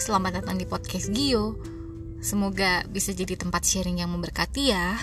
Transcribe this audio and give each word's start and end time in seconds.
selamat 0.00 0.40
datang 0.40 0.56
di 0.56 0.64
podcast 0.64 1.12
Gio. 1.12 1.60
Semoga 2.24 2.88
bisa 2.88 3.12
jadi 3.12 3.36
tempat 3.36 3.60
sharing 3.68 4.00
yang 4.00 4.08
memberkati 4.08 4.72
ya. 4.72 4.96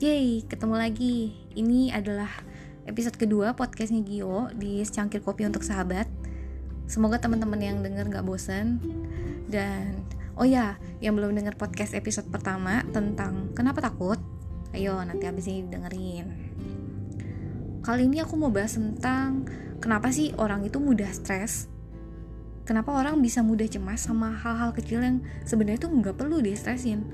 Yeay, 0.00 0.48
ketemu 0.48 0.80
lagi. 0.80 1.36
Ini 1.52 1.92
adalah 1.92 2.32
episode 2.88 3.20
kedua 3.20 3.52
podcastnya 3.52 4.00
Gio 4.00 4.48
di 4.56 4.80
Secangkir 4.80 5.20
Kopi 5.20 5.44
untuk 5.44 5.60
Sahabat. 5.60 6.08
Semoga 6.88 7.20
teman-teman 7.20 7.60
yang 7.60 7.80
denger 7.80 8.12
gak 8.12 8.28
bosan 8.28 8.76
Dan 9.48 10.04
Oh 10.34 10.42
ya, 10.42 10.82
yang 10.98 11.14
belum 11.14 11.30
dengar 11.30 11.54
podcast 11.54 11.94
episode 11.94 12.26
pertama 12.26 12.82
tentang 12.90 13.54
kenapa 13.54 13.78
takut, 13.78 14.18
ayo 14.74 14.98
nanti 15.06 15.30
habis 15.30 15.46
ini 15.46 15.62
dengerin. 15.70 16.26
Kali 17.86 18.10
ini 18.10 18.18
aku 18.18 18.34
mau 18.34 18.50
bahas 18.50 18.74
tentang 18.74 19.46
kenapa 19.78 20.10
sih 20.10 20.34
orang 20.34 20.66
itu 20.66 20.82
mudah 20.82 21.06
stres. 21.14 21.70
Kenapa 22.66 22.98
orang 22.98 23.22
bisa 23.22 23.46
mudah 23.46 23.70
cemas 23.70 24.10
sama 24.10 24.34
hal-hal 24.34 24.74
kecil 24.74 25.06
yang 25.06 25.22
sebenarnya 25.46 25.86
tuh 25.86 25.94
nggak 25.94 26.18
perlu 26.18 26.42
di 26.42 26.50
stresin. 26.58 27.06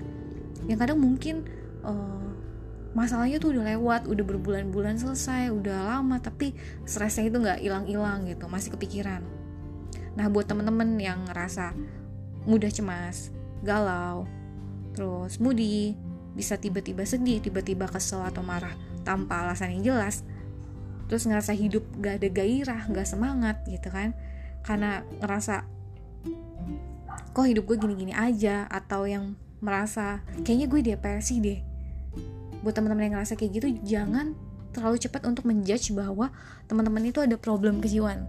Yang 0.64 0.78
kadang 0.80 1.04
mungkin 1.04 1.44
uh, 1.84 2.24
masalahnya 2.96 3.36
tuh 3.36 3.52
udah 3.52 3.76
lewat, 3.76 4.08
udah 4.08 4.24
berbulan-bulan 4.24 4.96
selesai, 4.96 5.52
udah 5.52 5.92
lama, 5.92 6.24
tapi 6.24 6.56
stresnya 6.88 7.28
itu 7.28 7.36
nggak 7.36 7.60
hilang-hilang 7.60 8.24
gitu, 8.32 8.48
masih 8.48 8.72
kepikiran. 8.80 9.20
Nah 10.16 10.26
buat 10.32 10.48
temen-temen 10.48 10.96
yang 10.96 11.28
ngerasa 11.28 11.76
mudah 12.48 12.72
cemas, 12.72 13.34
galau, 13.60 14.24
terus 14.96 15.36
moody, 15.40 15.96
bisa 16.32 16.56
tiba-tiba 16.56 17.04
sedih, 17.04 17.42
tiba-tiba 17.42 17.90
kesel 17.90 18.22
atau 18.24 18.40
marah 18.40 18.72
tanpa 19.04 19.44
alasan 19.44 19.76
yang 19.80 19.94
jelas, 19.94 20.24
terus 21.10 21.26
ngerasa 21.26 21.52
hidup 21.52 21.84
gak 22.00 22.22
ada 22.22 22.28
gairah, 22.30 22.82
gak 22.88 23.08
semangat 23.08 23.60
gitu 23.66 23.90
kan, 23.92 24.16
karena 24.64 25.04
ngerasa 25.20 25.66
kok 27.30 27.46
hidup 27.46 27.64
gue 27.68 27.76
gini-gini 27.76 28.14
aja, 28.14 28.64
atau 28.70 29.04
yang 29.04 29.36
merasa 29.60 30.24
kayaknya 30.46 30.66
gue 30.70 30.80
depresi 30.80 31.36
deh. 31.42 31.60
Buat 32.64 32.76
teman-teman 32.76 33.08
yang 33.08 33.14
ngerasa 33.20 33.36
kayak 33.36 33.52
gitu, 33.60 33.68
jangan 33.84 34.36
terlalu 34.70 34.96
cepat 35.00 35.26
untuk 35.26 35.48
menjudge 35.48 35.92
bahwa 35.92 36.32
teman-teman 36.70 37.08
itu 37.08 37.20
ada 37.20 37.36
problem 37.36 37.80
kejiwaan. 37.80 38.28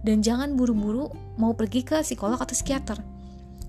Dan 0.00 0.24
jangan 0.24 0.56
buru-buru 0.56 1.12
mau 1.36 1.52
pergi 1.52 1.84
ke 1.84 2.00
psikolog 2.00 2.40
atau 2.40 2.56
psikiater 2.56 3.19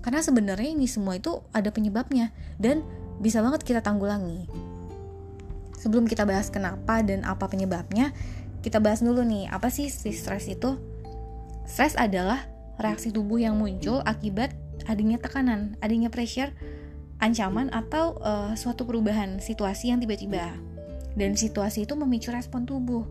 karena 0.02 0.20
sebenarnya 0.20 0.74
ini 0.74 0.90
semua 0.90 1.16
itu 1.16 1.40
ada 1.54 1.70
penyebabnya 1.70 2.34
dan 2.58 2.82
bisa 3.22 3.38
banget 3.38 3.62
kita 3.62 3.80
tanggulangi. 3.80 4.50
Sebelum 5.78 6.06
kita 6.10 6.26
bahas 6.26 6.50
kenapa 6.50 7.02
dan 7.02 7.22
apa 7.22 7.46
penyebabnya, 7.46 8.10
kita 8.62 8.78
bahas 8.78 9.02
dulu 9.02 9.22
nih, 9.26 9.50
apa 9.50 9.70
sih 9.70 9.90
si 9.90 10.14
stres 10.14 10.46
itu? 10.46 10.78
Stres 11.66 11.94
adalah 11.98 12.46
reaksi 12.78 13.14
tubuh 13.14 13.38
yang 13.38 13.58
muncul 13.58 14.02
akibat 14.02 14.54
adanya 14.86 15.18
tekanan, 15.18 15.78
adanya 15.78 16.10
pressure, 16.10 16.50
ancaman 17.22 17.70
atau 17.70 18.18
uh, 18.22 18.54
suatu 18.58 18.82
perubahan 18.82 19.38
situasi 19.38 19.94
yang 19.94 20.02
tiba-tiba. 20.02 20.54
Dan 21.14 21.38
situasi 21.38 21.86
itu 21.86 21.94
memicu 21.94 22.34
respon 22.34 22.66
tubuh, 22.66 23.06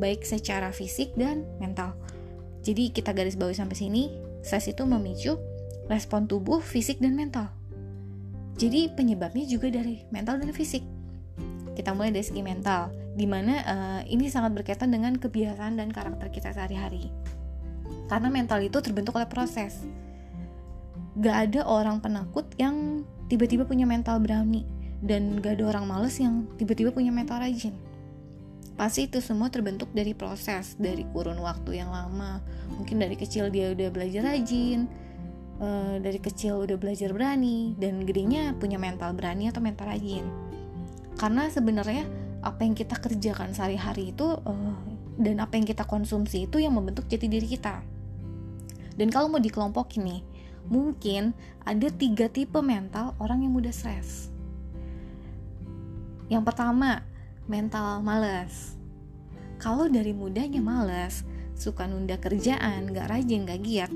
baik 0.00 0.26
secara 0.26 0.74
fisik 0.74 1.14
dan 1.14 1.46
mental. 1.62 1.94
Jadi 2.66 2.90
kita 2.90 3.14
garis 3.14 3.38
bawahi 3.38 3.54
sampai 3.54 3.76
sini, 3.78 4.02
stres 4.42 4.66
itu 4.66 4.82
memicu 4.82 5.38
respon 5.86 6.26
tubuh, 6.26 6.58
fisik, 6.58 6.98
dan 6.98 7.14
mental. 7.14 7.50
Jadi 8.56 8.88
penyebabnya 8.92 9.44
juga 9.44 9.68
dari 9.68 10.02
mental 10.08 10.40
dan 10.40 10.50
fisik. 10.50 10.82
Kita 11.76 11.92
mulai 11.92 12.08
dari 12.08 12.24
segi 12.24 12.40
mental, 12.40 12.88
di 13.12 13.28
mana 13.28 13.54
uh, 13.60 14.00
eh, 14.00 14.16
ini 14.16 14.32
sangat 14.32 14.56
berkaitan 14.56 14.88
dengan 14.88 15.16
kebiasaan 15.20 15.76
dan 15.76 15.92
karakter 15.92 16.32
kita 16.32 16.56
sehari-hari. 16.56 17.12
Karena 18.08 18.32
mental 18.32 18.64
itu 18.64 18.80
terbentuk 18.80 19.20
oleh 19.20 19.28
proses. 19.28 19.84
Gak 21.20 21.52
ada 21.52 21.60
orang 21.68 22.00
penakut 22.00 22.48
yang 22.56 23.04
tiba-tiba 23.28 23.68
punya 23.68 23.84
mental 23.84 24.20
berani, 24.24 24.64
dan 25.04 25.36
gak 25.44 25.60
ada 25.60 25.76
orang 25.76 25.84
males 25.84 26.16
yang 26.16 26.48
tiba-tiba 26.56 26.92
punya 26.96 27.12
mental 27.12 27.44
rajin. 27.44 27.76
Pasti 28.76 29.08
itu 29.08 29.24
semua 29.24 29.48
terbentuk 29.48 29.88
dari 29.96 30.12
proses, 30.12 30.76
dari 30.76 31.08
kurun 31.12 31.40
waktu 31.40 31.80
yang 31.80 31.88
lama. 31.88 32.44
Mungkin 32.76 33.00
dari 33.00 33.16
kecil 33.16 33.48
dia 33.48 33.72
udah 33.72 33.88
belajar 33.88 34.28
rajin, 34.28 34.84
uh, 35.60 35.96
dari 36.00 36.18
kecil 36.20 36.64
udah 36.64 36.76
belajar 36.80 37.12
berani 37.12 37.76
dan 37.76 38.04
gedenya 38.04 38.56
punya 38.56 38.76
mental 38.80 39.12
berani 39.12 39.48
atau 39.50 39.60
mental 39.60 39.88
rajin 39.92 40.24
karena 41.16 41.48
sebenarnya 41.48 42.04
apa 42.44 42.62
yang 42.62 42.76
kita 42.76 42.94
kerjakan 43.00 43.56
sehari-hari 43.56 44.12
itu 44.14 44.36
uh, 44.36 44.76
dan 45.16 45.40
apa 45.40 45.56
yang 45.56 45.64
kita 45.64 45.88
konsumsi 45.88 46.44
itu 46.44 46.60
yang 46.60 46.76
membentuk 46.76 47.08
jati 47.08 47.26
diri 47.26 47.48
kita. 47.48 47.80
Dan 48.96 49.08
kalau 49.08 49.32
mau 49.32 49.40
dikelompokin 49.40 50.04
nih 50.04 50.22
mungkin 50.68 51.32
ada 51.64 51.88
tiga 51.88 52.28
tipe 52.28 52.60
mental 52.60 53.16
orang 53.18 53.42
yang 53.44 53.52
mudah 53.56 53.72
stres. 53.72 54.28
Yang 56.28 56.42
pertama 56.52 57.02
mental 57.48 58.04
males. 58.04 58.76
Kalau 59.56 59.88
dari 59.88 60.12
mudahnya 60.12 60.60
males 60.60 61.24
suka 61.56 61.88
nunda 61.88 62.20
kerjaan, 62.20 62.92
gak 62.92 63.08
rajin, 63.08 63.48
gak 63.48 63.64
giat, 63.64 63.92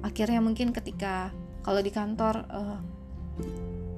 akhirnya 0.00 0.40
mungkin 0.40 0.72
ketika 0.72 1.32
kalau 1.60 1.80
di 1.84 1.92
kantor 1.92 2.44
uh, 2.48 2.80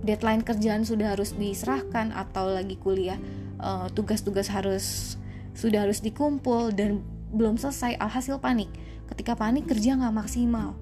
deadline 0.02 0.42
kerjaan 0.42 0.82
sudah 0.82 1.14
harus 1.14 1.34
diserahkan 1.38 2.10
atau 2.10 2.50
lagi 2.50 2.74
kuliah 2.74 3.18
uh, 3.62 3.86
tugas-tugas 3.94 4.50
harus 4.50 5.16
sudah 5.54 5.86
harus 5.86 6.02
dikumpul 6.02 6.74
dan 6.74 7.00
belum 7.32 7.56
selesai 7.56 7.96
alhasil 7.96 8.36
panik. 8.42 8.68
Ketika 9.08 9.36
panik 9.38 9.68
kerja 9.68 9.96
nggak 9.96 10.14
maksimal. 10.14 10.76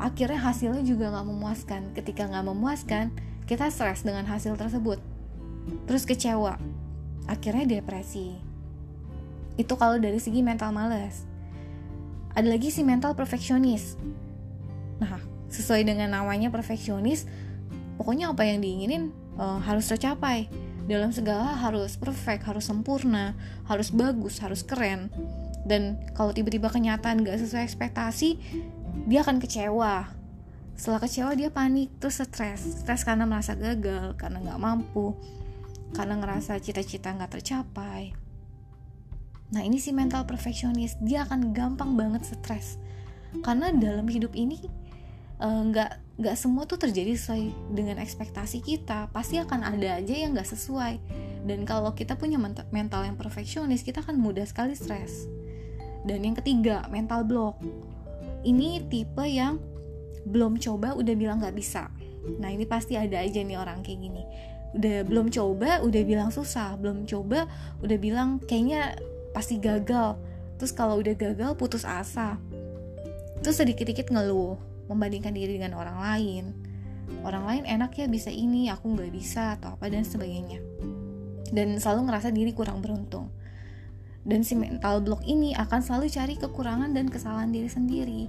Akhirnya 0.00 0.40
hasilnya 0.40 0.84
juga 0.84 1.12
nggak 1.12 1.26
memuaskan. 1.26 1.82
Ketika 1.96 2.28
nggak 2.28 2.46
memuaskan 2.48 3.12
kita 3.44 3.68
stres 3.68 4.04
dengan 4.06 4.24
hasil 4.28 4.56
tersebut. 4.56 5.00
Terus 5.88 6.04
kecewa. 6.08 6.56
Akhirnya 7.28 7.80
depresi. 7.80 8.36
Itu 9.56 9.76
kalau 9.76 10.00
dari 10.00 10.20
segi 10.20 10.40
mental 10.40 10.72
males. 10.72 11.24
Ada 12.32 12.48
lagi 12.48 12.72
si 12.72 12.80
mental 12.80 13.12
perfeksionis 13.12 14.00
Nah, 15.02 15.18
sesuai 15.50 15.82
dengan 15.82 16.14
namanya 16.14 16.46
perfeksionis, 16.54 17.26
pokoknya 17.98 18.30
apa 18.30 18.46
yang 18.46 18.62
diinginin 18.62 19.10
uh, 19.34 19.58
harus 19.58 19.90
tercapai. 19.90 20.46
Dalam 20.86 21.10
segala 21.10 21.58
harus 21.58 21.98
perfect, 21.98 22.46
harus 22.46 22.66
sempurna, 22.66 23.34
harus 23.66 23.90
bagus, 23.90 24.38
harus 24.38 24.62
keren. 24.62 25.10
Dan 25.66 25.98
kalau 26.14 26.30
tiba-tiba 26.30 26.70
kenyataan 26.70 27.22
gak 27.22 27.38
sesuai 27.38 27.66
ekspektasi, 27.66 28.38
dia 29.06 29.22
akan 29.22 29.38
kecewa. 29.38 30.10
Setelah 30.74 31.00
kecewa 31.02 31.30
dia 31.38 31.50
panik, 31.54 31.90
terus 32.02 32.18
stres. 32.18 32.82
Stres 32.82 33.06
karena 33.06 33.26
merasa 33.26 33.54
gagal, 33.54 34.18
karena 34.18 34.42
gak 34.42 34.58
mampu, 34.58 35.14
karena 35.94 36.18
ngerasa 36.18 36.58
cita-cita 36.58 37.14
gak 37.14 37.38
tercapai. 37.38 38.10
Nah 39.54 39.62
ini 39.62 39.78
si 39.78 39.94
mental 39.94 40.26
perfeksionis, 40.26 40.98
dia 40.98 41.22
akan 41.26 41.54
gampang 41.54 41.94
banget 41.94 42.26
stres. 42.26 42.78
Karena 43.46 43.70
dalam 43.70 44.10
hidup 44.10 44.34
ini 44.34 44.81
nggak 45.42 45.90
uh, 45.90 46.00
nggak 46.22 46.36
semua 46.38 46.68
tuh 46.70 46.78
terjadi 46.78 47.18
sesuai 47.18 47.74
dengan 47.74 47.98
ekspektasi 47.98 48.62
kita. 48.62 49.10
Pasti 49.10 49.42
akan 49.42 49.66
ada 49.66 49.98
aja 49.98 50.14
yang 50.14 50.38
nggak 50.38 50.46
sesuai. 50.46 51.02
Dan 51.42 51.66
kalau 51.66 51.90
kita 51.98 52.14
punya 52.14 52.38
mental 52.70 53.02
yang 53.02 53.18
perfeksionis 53.18 53.82
kita 53.82 54.06
akan 54.06 54.22
mudah 54.22 54.46
sekali 54.46 54.78
stres. 54.78 55.26
Dan 56.06 56.22
yang 56.22 56.38
ketiga 56.38 56.86
mental 56.94 57.26
block. 57.26 57.58
Ini 58.46 58.86
tipe 58.86 59.26
yang 59.26 59.58
belum 60.22 60.62
coba 60.62 60.94
udah 60.94 61.14
bilang 61.18 61.42
nggak 61.42 61.58
bisa. 61.58 61.90
Nah 62.38 62.50
ini 62.54 62.62
pasti 62.62 62.94
ada 62.94 63.18
aja 63.18 63.42
nih 63.42 63.58
orang 63.58 63.82
kayak 63.82 63.98
gini. 63.98 64.22
Udah 64.78 65.02
belum 65.02 65.26
coba 65.34 65.82
udah 65.82 66.02
bilang 66.06 66.30
susah. 66.30 66.78
Belum 66.78 67.02
coba 67.02 67.50
udah 67.82 67.98
bilang 67.98 68.38
kayaknya 68.38 68.94
pasti 69.34 69.58
gagal. 69.58 70.14
Terus 70.62 70.70
kalau 70.70 71.02
udah 71.02 71.18
gagal 71.18 71.58
putus 71.58 71.82
asa. 71.82 72.38
Terus 73.42 73.58
sedikit-dikit 73.58 74.14
ngeluh 74.14 74.71
membandingkan 74.92 75.34
diri 75.34 75.56
dengan 75.58 75.76
orang 75.80 75.98
lain. 75.98 76.44
Orang 77.26 77.44
lain 77.44 77.64
enak 77.68 77.92
ya 77.98 78.06
bisa 78.08 78.32
ini 78.32 78.72
aku 78.72 78.92
nggak 78.94 79.12
bisa 79.12 79.58
atau 79.58 79.76
apa 79.76 79.90
dan 79.90 80.06
sebagainya. 80.06 80.60
Dan 81.52 81.76
selalu 81.76 82.08
ngerasa 82.08 82.28
diri 82.32 82.52
kurang 82.56 82.80
beruntung. 82.80 83.28
Dan 84.22 84.46
si 84.46 84.54
mental 84.54 85.02
block 85.02 85.26
ini 85.26 85.52
akan 85.52 85.80
selalu 85.82 86.06
cari 86.08 86.34
kekurangan 86.38 86.94
dan 86.94 87.10
kesalahan 87.10 87.50
diri 87.50 87.68
sendiri. 87.68 88.22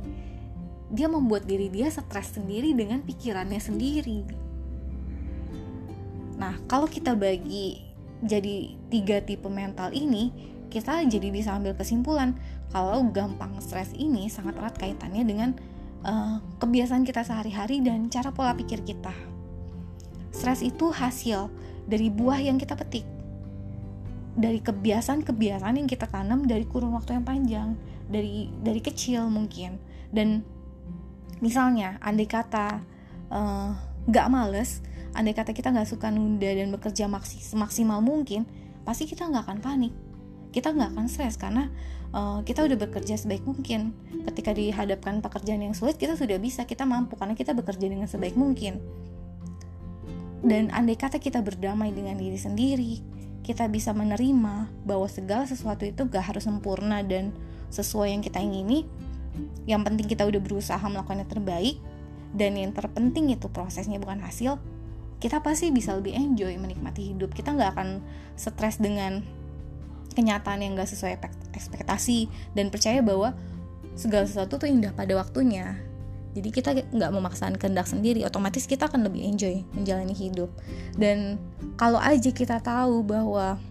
Dia 0.90 1.06
membuat 1.08 1.46
diri 1.46 1.70
dia 1.70 1.88
stres 1.94 2.34
sendiri 2.34 2.74
dengan 2.74 3.06
pikirannya 3.06 3.62
sendiri. 3.62 4.20
Nah 6.42 6.58
kalau 6.66 6.90
kita 6.90 7.14
bagi 7.14 7.94
jadi 8.24 8.74
tiga 8.90 9.22
tipe 9.22 9.46
mental 9.52 9.94
ini 9.94 10.34
kita 10.74 11.06
jadi 11.06 11.30
bisa 11.30 11.54
ambil 11.54 11.78
kesimpulan 11.78 12.34
kalau 12.74 13.06
gampang 13.14 13.54
stres 13.62 13.94
ini 13.94 14.26
sangat 14.26 14.58
erat 14.58 14.74
kaitannya 14.82 15.22
dengan 15.22 15.50
uh, 16.04 16.40
kebiasaan 16.60 17.08
kita 17.08 17.24
sehari-hari 17.24 17.80
dan 17.84 18.08
cara 18.12 18.30
pola 18.30 18.54
pikir 18.54 18.84
kita. 18.84 19.12
Stres 20.34 20.62
itu 20.62 20.92
hasil 20.92 21.50
dari 21.88 22.12
buah 22.12 22.40
yang 22.40 22.60
kita 22.60 22.78
petik, 22.78 23.06
dari 24.36 24.60
kebiasaan-kebiasaan 24.64 25.80
yang 25.80 25.90
kita 25.90 26.08
tanam 26.08 26.46
dari 26.46 26.68
kurun 26.68 26.96
waktu 26.96 27.18
yang 27.18 27.26
panjang, 27.26 27.70
dari 28.08 28.52
dari 28.62 28.82
kecil 28.84 29.28
mungkin. 29.30 29.78
Dan 30.14 30.46
misalnya, 31.42 31.98
andai 32.02 32.28
kata 32.30 32.82
uh, 33.30 33.70
nggak 34.10 34.28
males, 34.30 34.84
andai 35.16 35.34
kata 35.34 35.56
kita 35.56 35.74
nggak 35.74 35.90
suka 35.90 36.10
nunda 36.12 36.50
dan 36.50 36.70
bekerja 36.74 37.06
maksimal 37.56 38.00
mungkin, 38.02 38.46
pasti 38.84 39.06
kita 39.08 39.30
nggak 39.30 39.44
akan 39.48 39.60
panik 39.62 39.94
kita 40.54 40.70
nggak 40.70 40.94
akan 40.94 41.10
stres 41.10 41.36
karena 41.36 41.74
uh, 42.16 42.40
kita 42.46 42.64
udah 42.64 42.78
bekerja 42.78 43.20
sebaik 43.20 43.44
mungkin. 43.44 43.92
Ketika 44.24 44.56
dihadapkan 44.56 45.20
pekerjaan 45.20 45.60
yang 45.66 45.76
sulit 45.76 46.00
kita 46.00 46.16
sudah 46.16 46.40
bisa 46.40 46.64
kita 46.64 46.88
mampu 46.88 47.20
karena 47.20 47.36
kita 47.36 47.52
bekerja 47.52 47.90
dengan 47.92 48.08
sebaik 48.08 48.40
mungkin. 48.40 48.80
Dan 50.44 50.72
andai 50.72 50.96
kata 50.96 51.20
kita 51.20 51.44
berdamai 51.44 51.92
dengan 51.92 52.16
diri 52.16 52.40
sendiri 52.40 53.14
kita 53.44 53.68
bisa 53.68 53.92
menerima 53.92 54.72
bahwa 54.88 55.04
segala 55.12 55.44
sesuatu 55.44 55.84
itu 55.84 56.08
gak 56.08 56.32
harus 56.32 56.48
sempurna 56.48 57.04
dan 57.04 57.36
sesuai 57.68 58.16
yang 58.16 58.24
kita 58.24 58.40
ingini 58.40 58.88
yang 59.68 59.84
penting 59.84 60.08
kita 60.08 60.24
udah 60.24 60.40
berusaha 60.40 60.80
melakukan 60.80 61.28
yang 61.28 61.32
terbaik 61.32 61.76
dan 62.32 62.56
yang 62.56 62.72
terpenting 62.72 63.36
itu 63.36 63.52
prosesnya 63.52 64.00
bukan 64.00 64.24
hasil 64.24 64.58
kita 65.20 65.40
pasti 65.40 65.72
bisa 65.72 65.96
lebih 65.96 66.20
enjoy 66.20 66.52
menikmati 66.60 67.16
hidup. 67.16 67.32
Kita 67.32 67.56
nggak 67.56 67.80
akan 67.80 68.04
stres 68.36 68.84
dengan 68.84 69.24
kenyataan 70.12 70.60
yang 70.62 70.76
gak 70.76 70.92
sesuai 70.92 71.18
ekspektasi 71.56 72.28
dan 72.54 72.68
percaya 72.68 73.00
bahwa 73.00 73.32
segala 73.96 74.28
sesuatu 74.28 74.60
tuh 74.60 74.70
indah 74.70 74.92
pada 74.92 75.16
waktunya. 75.18 75.80
Jadi 76.34 76.50
kita 76.50 76.74
nggak 76.74 77.12
memaksakan 77.14 77.62
kehendak 77.62 77.86
sendiri 77.86 78.26
otomatis 78.26 78.66
kita 78.66 78.90
akan 78.90 79.06
lebih 79.06 79.22
enjoy 79.22 79.62
menjalani 79.78 80.18
hidup. 80.18 80.50
Dan 80.98 81.38
kalau 81.78 82.02
aja 82.02 82.34
kita 82.34 82.58
tahu 82.58 83.06
bahwa 83.06 83.62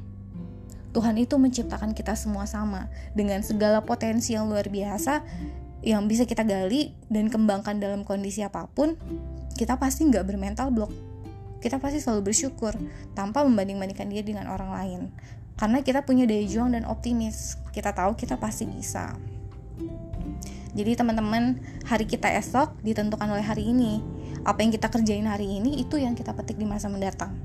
Tuhan 0.92 1.16
itu 1.18 1.34
menciptakan 1.40 1.96
kita 1.96 2.14
semua 2.14 2.44
sama 2.44 2.86
dengan 3.16 3.40
segala 3.42 3.82
potensi 3.82 4.36
yang 4.36 4.46
luar 4.46 4.68
biasa 4.68 5.24
yang 5.82 6.06
bisa 6.06 6.22
kita 6.28 6.46
gali 6.46 6.94
dan 7.10 7.26
kembangkan 7.26 7.82
dalam 7.82 8.06
kondisi 8.06 8.44
apa 8.46 8.70
pun 8.70 8.94
kita 9.58 9.80
pasti 9.80 10.06
nggak 10.06 10.22
bermental 10.22 10.70
block 10.70 10.92
kita 11.58 11.82
pasti 11.82 11.98
selalu 11.98 12.30
bersyukur 12.30 12.74
tanpa 13.18 13.42
membanding-bandingkan 13.42 14.06
dia 14.06 14.22
dengan 14.22 14.46
orang 14.46 14.70
lain 14.70 15.00
karena 15.56 15.84
kita 15.84 16.02
punya 16.02 16.24
daya 16.26 16.44
juang 16.46 16.72
dan 16.74 16.84
optimis. 16.88 17.60
Kita 17.70 17.92
tahu 17.94 18.16
kita 18.18 18.36
pasti 18.40 18.68
bisa. 18.68 19.14
Jadi 20.72 20.96
teman-teman 20.96 21.60
hari 21.84 22.08
kita 22.08 22.32
esok 22.32 22.80
ditentukan 22.80 23.28
oleh 23.28 23.44
hari 23.44 23.68
ini. 23.68 24.00
Apa 24.42 24.64
yang 24.64 24.72
kita 24.72 24.88
kerjain 24.88 25.28
hari 25.28 25.60
ini 25.60 25.84
itu 25.84 26.00
yang 26.00 26.16
kita 26.16 26.32
petik 26.32 26.56
di 26.56 26.64
masa 26.64 26.88
mendatang. 26.88 27.36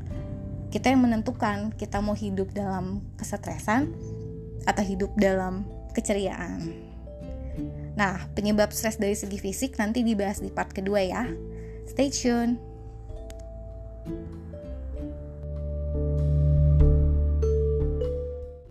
Kita 0.71 0.91
yang 0.91 1.03
menentukan 1.03 1.75
kita 1.75 1.99
mau 1.99 2.15
hidup 2.15 2.51
dalam 2.55 3.03
kesetresan 3.19 3.91
atau 4.63 4.83
hidup 4.83 5.11
dalam 5.19 5.67
keceriaan. 5.91 6.71
Nah 7.99 8.27
penyebab 8.33 8.71
stres 8.71 8.99
dari 8.99 9.15
segi 9.15 9.39
fisik 9.39 9.75
nanti 9.75 10.01
dibahas 10.03 10.39
di 10.39 10.49
part 10.51 10.71
kedua 10.71 11.03
ya. 11.03 11.23
Stay 11.87 12.11
tune 12.11 12.59